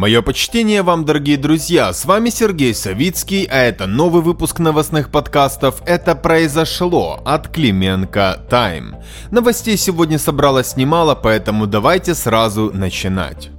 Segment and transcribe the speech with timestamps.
[0.00, 5.82] Мое почтение вам, дорогие друзья, с вами Сергей Савицкий, а это новый выпуск новостных подкастов
[5.84, 8.96] «Это произошло» от Клименко Тайм.
[9.30, 13.50] Новостей сегодня собралось немало, поэтому давайте сразу начинать.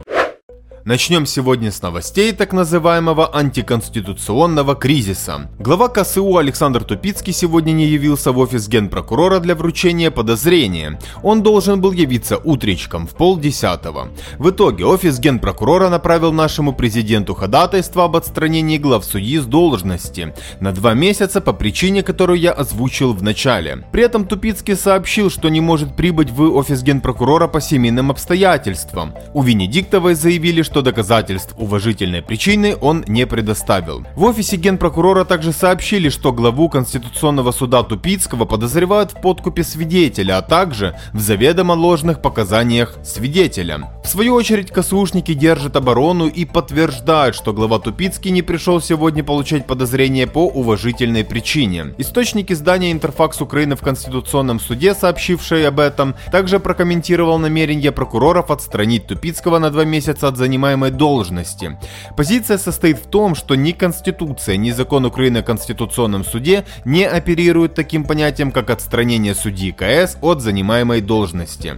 [0.84, 5.48] Начнем сегодня с новостей так называемого антиконституционного кризиса.
[5.60, 11.00] Глава КСУ Александр Тупицкий сегодня не явился в офис генпрокурора для вручения подозрения.
[11.22, 14.10] Он должен был явиться утречком в полдесятого.
[14.40, 20.72] В итоге офис генпрокурора направил нашему президенту ходатайство об отстранении глав судьи с должности на
[20.72, 23.86] два месяца по причине, которую я озвучил в начале.
[23.92, 29.14] При этом Тупицкий сообщил, что не может прибыть в офис генпрокурора по семейным обстоятельствам.
[29.36, 34.06] У Венедиктовой заявили, что доказательств уважительной причины он не предоставил.
[34.16, 40.42] В офисе генпрокурора также сообщили, что главу Конституционного суда Тупицкого подозревают в подкупе свидетеля, а
[40.42, 43.92] также в заведомо ложных показаниях свидетеля.
[44.12, 50.28] Свою очередь КСУшники держат оборону и подтверждают, что глава Тупицкий не пришел сегодня получать подозрения
[50.28, 51.96] по уважительной причине.
[51.98, 59.08] Источник издания «Интерфакс Украины» в Конституционном суде, сообщивший об этом, также прокомментировал намерение прокуроров отстранить
[59.08, 61.80] Тупицкого на два месяца от занимаемой должности.
[62.18, 67.76] Позиция состоит в том, что ни Конституция, ни закон Украины о Конституционном суде не оперируют
[67.76, 71.76] таким понятием, как отстранение судьи КС от занимаемой должности.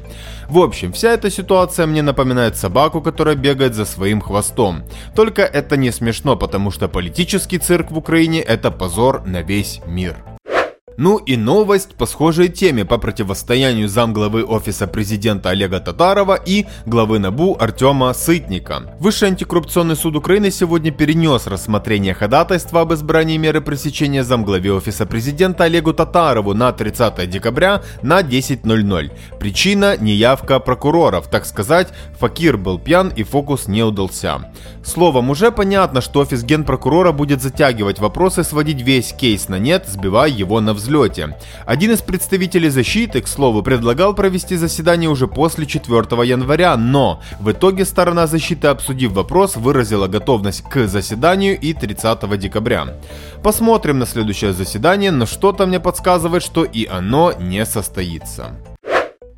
[0.54, 4.84] В общем, вся эта ситуация мне напоминает собаку, которая бегает за своим хвостом.
[5.16, 10.33] Только это не смешно, потому что политический цирк в Украине это позор на весь мир.
[10.98, 17.18] Ну и новость по схожей теме по противостоянию замглавы офиса президента Олега Татарова и главы
[17.18, 18.96] НАБУ Артема Сытника.
[19.00, 25.64] Высший антикоррупционный суд Украины сегодня перенес рассмотрение ходатайства об избрании меры пресечения замглаве офиса президента
[25.64, 29.12] Олегу Татарову на 30 декабря на 10.00.
[29.40, 31.88] Причина– неявка прокуроров, так сказать,
[32.20, 34.52] Факир был пьян и фокус не удался.
[34.84, 40.30] Словом, уже понятно, что офис генпрокурора будет затягивать вопросы, сводить весь кейс на нет, сбивая
[40.30, 41.38] его на взлет взлете.
[41.66, 47.52] Один из представителей защиты, к слову, предлагал провести заседание уже после 4 января, но в
[47.52, 53.00] итоге сторона защиты, обсудив вопрос, выразила готовность к заседанию и 30 декабря.
[53.42, 58.52] Посмотрим на следующее заседание, но что-то мне подсказывает, что и оно не состоится.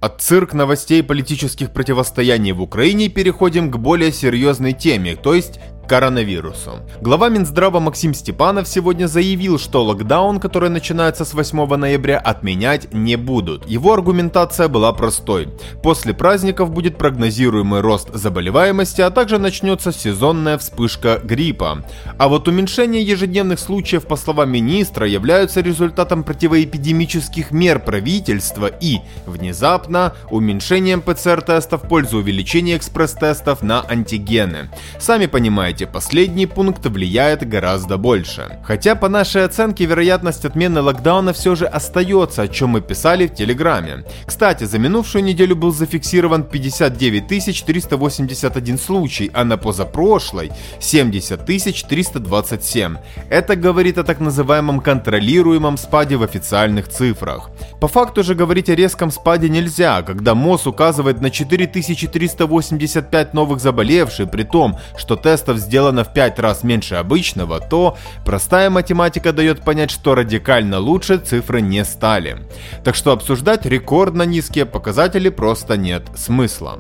[0.06, 6.80] От цирк новостей политических противостояний в Украине переходим к более серьезной теме, то есть коронавирусу.
[7.02, 13.16] Глава Минздрава Максим Степанов сегодня заявил, что локдаун, который начинается с 8 ноября, отменять не
[13.16, 13.68] будут.
[13.68, 15.50] Его аргументация была простой.
[15.84, 21.84] После праздников будет прогнозируемый рост заболеваемости, а также начнется сезонная вспышка гриппа.
[22.18, 30.14] А вот уменьшение ежедневных случаев, по словам министра, являются результатом противоэпидемических мер правительства и, внезапно,
[30.30, 34.70] уменьшением ПЦР-тестов в пользу увеличения экспресс-тестов на антигены.
[35.00, 38.60] Сами понимаете, эти последний пункт влияет гораздо больше.
[38.64, 43.34] Хотя по нашей оценке вероятность отмены локдауна все же остается, о чем мы писали в
[43.34, 44.06] Телеграме.
[44.26, 52.96] Кстати, за минувшую неделю был зафиксирован 59 381 случай, а на позапрошлой 70 327.
[53.30, 57.50] Это говорит о так называемом контролируемом спаде в официальных цифрах.
[57.82, 64.32] По факту же говорить о резком спаде нельзя, когда МОЗ указывает на 4385 новых заболевших,
[64.32, 69.92] при том, что тестов сделано в 5 раз меньше обычного, то простая математика дает понять,
[69.92, 72.38] что радикально лучше цифры не стали.
[72.84, 76.80] Так что обсуждать рекордно низкие показатели просто нет смысла.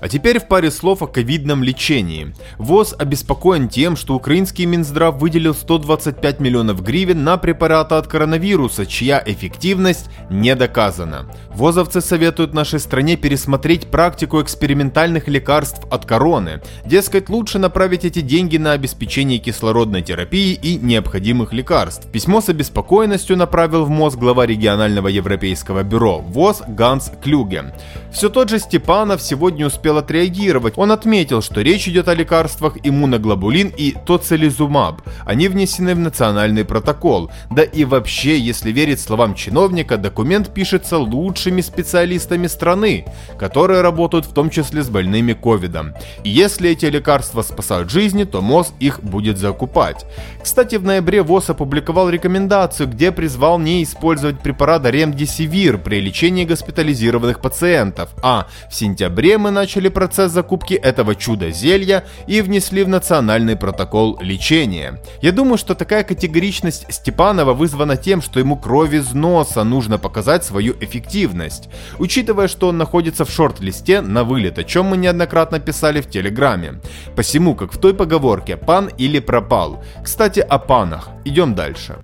[0.00, 2.34] А теперь в паре слов о ковидном лечении.
[2.58, 9.22] ВОЗ обеспокоен тем, что украинский Минздрав выделил 125 миллионов гривен на препараты от коронавируса, чья
[9.24, 11.26] эффективность не доказана.
[11.50, 16.60] ВОЗовцы советуют нашей стране пересмотреть практику экспериментальных лекарств от короны.
[16.84, 22.08] Дескать, лучше направить эти деньги на обеспечение кислородной терапии и необходимых лекарств.
[22.12, 27.74] Письмо с обеспокоенностью направил в МОЗ глава регионального европейского бюро ВОЗ Ганс Клюге.
[28.12, 30.74] Все тот же Степанов сегодня успел успел отреагировать.
[30.76, 35.00] Он отметил, что речь идет о лекарствах иммуноглобулин и тоцилизумаб.
[35.24, 37.30] Они внесены в национальный протокол.
[37.50, 43.06] Да и вообще, если верить словам чиновника, документ пишется лучшими специалистами страны,
[43.38, 45.94] которые работают в том числе с больными ковидом.
[46.24, 50.04] И если эти лекарства спасают жизни, то МОЗ их будет закупать.
[50.42, 57.40] Кстати, в ноябре ВОЗ опубликовал рекомендацию, где призвал не использовать препарат ремдисивир при лечении госпитализированных
[57.40, 64.18] пациентов, а в сентябре мы начали процесс закупки этого чуда-зелья и внесли в национальный протокол
[64.20, 65.00] лечения.
[65.22, 70.44] Я думаю, что такая категоричность Степанова вызвана тем, что ему кровь из носа нужно показать
[70.44, 71.68] свою эффективность,
[72.00, 76.80] учитывая, что он находится в шорт-листе на вылет, о чем мы неоднократно писали в Телеграме.
[77.14, 79.84] Посему, как в той поговорке «пан или пропал».
[80.02, 81.10] Кстати, о панах.
[81.24, 81.98] Идем дальше.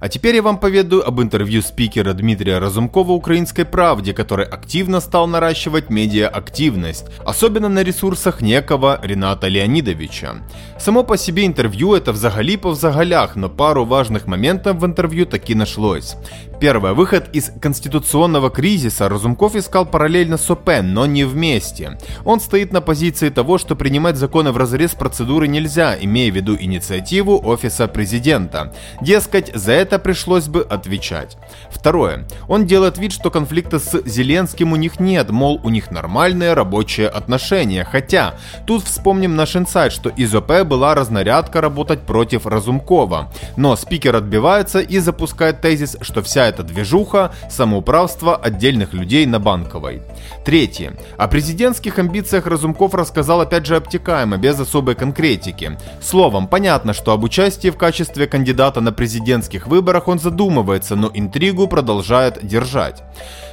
[0.00, 5.26] А теперь я вам поведаю об интервью спикера Дмитрия Разумкова «Украинской правде», который активно стал
[5.26, 10.42] наращивать медиа-активность, особенно на ресурсах некого Рената Леонидовича.
[10.78, 15.54] Само по себе интервью это взагалі по взагалях, но пару важных моментов в интервью таки
[15.54, 16.16] нашлось.
[16.64, 16.94] Первое.
[16.94, 21.98] Выход из конституционного кризиса Разумков искал параллельно с ОП, но не вместе.
[22.24, 26.56] Он стоит на позиции того, что принимать законы в разрез процедуры нельзя, имея в виду
[26.58, 28.72] инициативу Офиса Президента.
[29.02, 31.36] Дескать, за это пришлось бы отвечать.
[31.68, 32.26] Второе.
[32.48, 37.08] Он делает вид, что конфликта с Зеленским у них нет, мол, у них нормальные рабочие
[37.08, 37.84] отношения.
[37.84, 38.36] Хотя,
[38.66, 43.30] тут вспомним наш инсайт, что из ОП была разнарядка работать против Разумкова.
[43.58, 50.02] Но спикер отбивается и запускает тезис, что вся эта движуха– самоуправство отдельных людей на Банковой.
[50.44, 50.94] Третье.
[51.16, 55.78] О президентских амбициях Разумков рассказал опять же обтекаемо, без особой конкретики.
[56.00, 61.66] Словом, понятно, что об участии в качестве кандидата на президентских выборах он задумывается, но интригу
[61.66, 63.02] продолжает держать.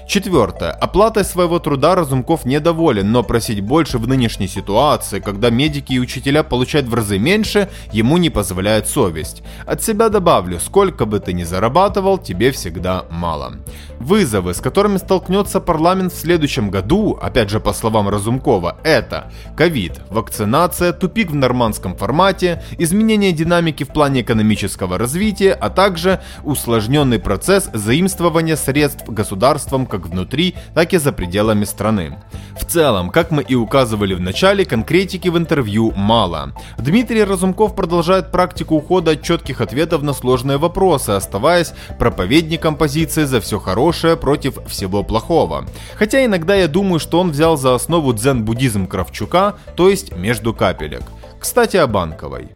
[0.08, 0.72] Четвертое.
[0.72, 6.44] Оплатой своего труда Разумков недоволен, но просить больше в нынешней ситуации, когда медики и учителя
[6.44, 9.42] получают в разы меньше, ему не позволяет совесть.
[9.66, 13.54] От себя добавлю, сколько бы ты ни зарабатывал, тебе всегда мало.
[14.00, 20.02] Вызовы, с которыми столкнется парламент в следующем году, опять же по словам Разумкова, это ковид,
[20.10, 27.70] вакцинация, тупик в нормандском формате, изменение динамики в плане экономического развития, а также усложненный процесс
[27.74, 32.18] заимствования средств государством как внутри, так и за пределами страны.
[32.60, 36.54] В целом, как мы и указывали в начале, конкретики в интервью мало.
[36.78, 43.42] Дмитрий Разумков продолжает практику ухода от четких ответов на сложные вопросы, оставаясь проповедником позиции за
[43.42, 45.66] все хорошее против всего плохого.
[45.96, 51.04] Хотя иногда я думаю, что он взял за основу дзен-буддизм Кравчука, то есть между капелек.
[51.40, 52.56] Кстати, о Банковой.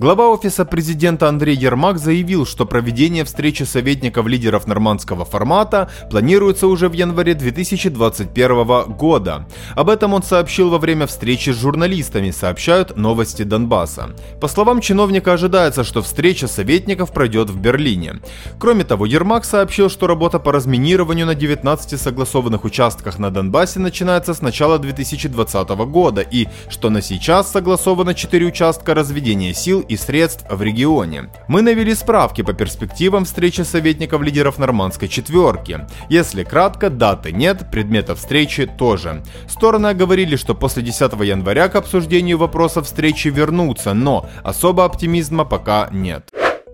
[0.00, 6.88] Глава офиса президента Андрей Ермак заявил, что проведение встречи советников лидеров нормандского формата планируется уже
[6.88, 9.46] в январе 2021 года.
[9.76, 14.16] Об этом он сообщил во время встречи с журналистами, сообщают новости Донбасса.
[14.40, 18.22] По словам чиновника, ожидается, что встреча советников пройдет в Берлине.
[18.58, 24.32] Кроме того, Ермак сообщил, что работа по разминированию на 19 согласованных участках на Донбассе начинается
[24.32, 30.46] с начала 2020 года и что на сейчас согласовано 4 участка разведения сил и средств
[30.48, 31.30] в регионе.
[31.48, 35.84] Мы навели справки по перспективам встречи советников лидеров нормандской четверки.
[36.08, 39.24] Если кратко, даты нет, предмета встречи тоже.
[39.48, 45.88] Стороны говорили, что после 10 января к обсуждению вопросов встречи вернутся, но особо оптимизма пока
[45.90, 46.30] нет.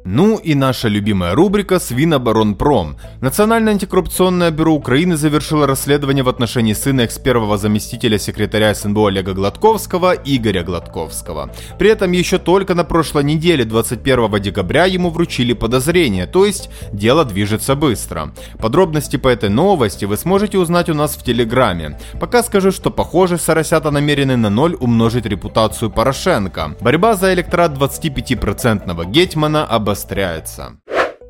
[0.09, 2.97] Ну и наша любимая рубрика «Свиноборонпром».
[3.21, 10.13] Национальное антикоррупционное бюро Украины завершило расследование в отношении сына экс-первого заместителя секретаря СНБО Олега Гладковского
[10.13, 11.51] Игоря Гладковского.
[11.77, 17.25] При этом еще только на прошлой неделе, 21 декабря, ему вручили подозрение, то есть дело
[17.25, 18.33] движется быстро.
[18.61, 21.99] Подробности по этой новости вы сможете узнать у нас в Телеграме.
[22.21, 26.77] Пока скажу, что похоже, Соросята намерены на ноль умножить репутацию Порошенко.
[26.81, 30.77] Борьба за электорат 25% Гетьмана обостряется обостряется.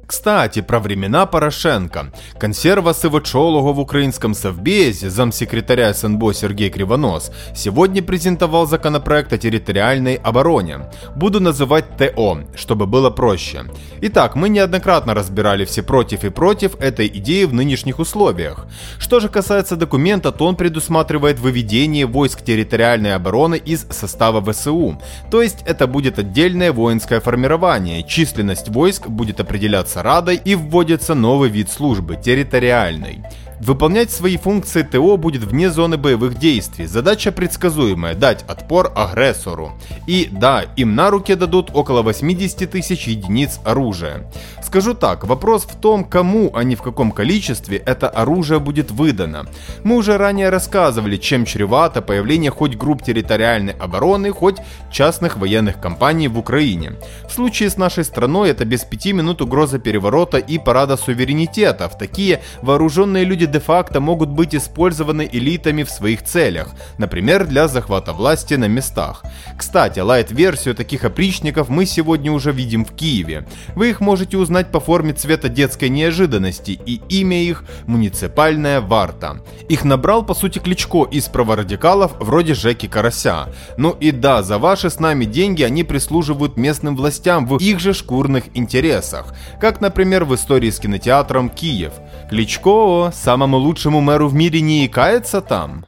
[0.07, 2.13] Кстати, про времена Порошенко.
[2.39, 10.81] Консерва Сивочолого в украинском совбезе, замсекретаря СНБО Сергей Кривонос, сегодня презентовал законопроект о территориальной обороне.
[11.17, 13.65] Буду называть ТО, чтобы было проще.
[14.01, 18.67] Итак, мы неоднократно разбирали все против и против этой идеи в нынешних условиях.
[18.99, 25.01] Что же касается документа, то он предусматривает выведение войск территориальной обороны из состава ВСУ.
[25.31, 31.51] То есть это будет отдельное воинское формирование, численность войск будет определяться Радой и вводится новый
[31.51, 33.23] вид службы– территориальный.
[33.61, 36.87] Выполнять свои функции ТО будет вне зоны боевых действий.
[36.87, 39.73] Задача предсказуемая– дать отпор агрессору.
[40.07, 44.31] И да, им на руки дадут около 80 тысяч единиц оружия.
[44.67, 49.47] Скажу так, вопрос в том, кому, а не в каком количестве это оружие будет выдано.
[49.85, 54.57] Мы уже ранее рассказывали, чем чревато появление хоть групп территориальной обороны, хоть
[54.91, 56.95] частных военных компаний в Украине.
[57.29, 61.97] В случае с нашей страной это без пяти минут угроза переворота и парада суверенитетов.
[61.97, 68.55] Такие вооруженные люди де-факто могут быть использованы элитами в своих целях, например, для захвата власти
[68.55, 69.23] на местах.
[69.57, 73.47] Кстати, лайт-версию таких опричников мы сегодня уже видим в Киеве.
[73.77, 79.43] Вы их можете узнать узнать по форме цвета детской неожиданности, и имя их– муниципальная варта.
[79.69, 83.49] Их набрал, по сути, Кличко из праворадикалов вроде Жеки Карася.
[83.77, 87.93] Ну и да, за ваши с нами деньги они прислуживают местным властям в их же
[87.93, 91.93] шкурных интересах, как, например, в истории с кинотеатром «Киев».
[92.31, 95.85] Кличко, самому лучшему мэру в мире, не икается там?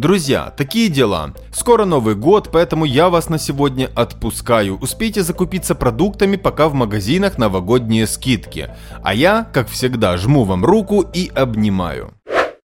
[0.00, 1.34] Друзья, такие дела.
[1.52, 4.78] Скоро Новый год, поэтому я вас на сегодня отпускаю.
[4.78, 8.70] Успейте закупиться продуктами, пока в магазинах новогодние скидки.
[9.02, 12.14] А я, как всегда, жму вам руку и обнимаю.